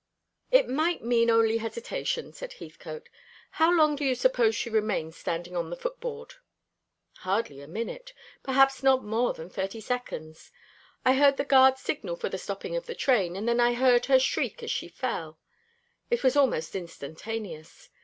[0.49, 3.07] "It might mean only hesitation," said Heathcote.
[3.51, 6.33] "How long do you suppose she remained standing on the footboard?"
[7.17, 8.11] "Hardly a minute
[8.41, 10.51] perhaps not more than thirty seconds.
[11.05, 14.07] I heard the guard signal for the stopping of the train, and then I heard
[14.07, 15.37] her shriek as she fell.
[16.09, 17.89] It was almost instantaneous.